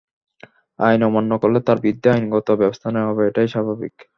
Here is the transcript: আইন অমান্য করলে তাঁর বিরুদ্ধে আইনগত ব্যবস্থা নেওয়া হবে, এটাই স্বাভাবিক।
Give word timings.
আইন 0.79 1.01
অমান্য 1.03 1.31
করলে 1.41 1.59
তাঁর 1.67 1.77
বিরুদ্ধে 1.83 2.07
আইনগত 2.13 2.47
ব্যবস্থা 2.61 2.87
নেওয়া 2.89 3.09
হবে, 3.09 3.23
এটাই 3.29 3.47
স্বাভাবিক। 3.53 3.93